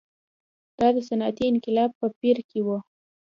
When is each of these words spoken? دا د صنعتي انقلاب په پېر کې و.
دا 0.79 0.87
د 0.95 0.97
صنعتي 1.07 1.45
انقلاب 1.47 1.91
په 1.99 2.07
پېر 2.19 2.37
کې 2.49 2.59
و. 2.65 2.67